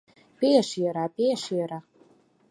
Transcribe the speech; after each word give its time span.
Пеш 0.39 0.69
йӧра, 0.79 1.05
пеш 1.17 1.41
йӧра... 1.55 1.79